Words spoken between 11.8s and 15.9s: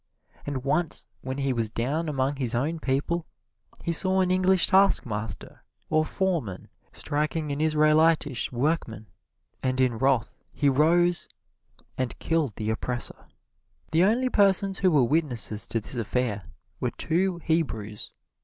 and killed the oppressor. The only persons who were witnesses to